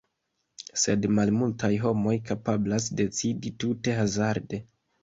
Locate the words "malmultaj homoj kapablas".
1.17-2.91